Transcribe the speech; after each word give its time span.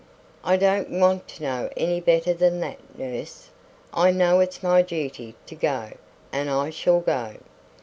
"I 0.43 0.57
don't 0.57 0.89
want 0.99 1.27
to 1.27 1.43
know 1.43 1.69
any 1.77 2.01
better 2.01 2.33
than 2.33 2.59
that, 2.61 2.79
nurse. 2.97 3.51
I 3.93 4.09
know 4.09 4.39
it's 4.39 4.63
my 4.63 4.81
duty 4.81 5.35
to 5.45 5.53
go, 5.53 5.91
and 6.33 6.49
I 6.49 6.71
shall 6.71 7.01
go." 7.01 7.35